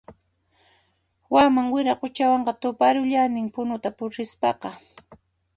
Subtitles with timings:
[1.33, 4.69] Waman Wiraquchawanqa tuparullanin Punuta rispaqa